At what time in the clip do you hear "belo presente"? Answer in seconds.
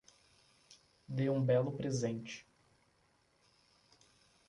1.45-2.47